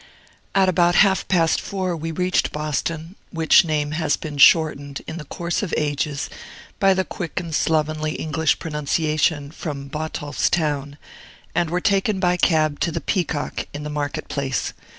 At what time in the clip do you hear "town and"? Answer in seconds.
10.49-11.69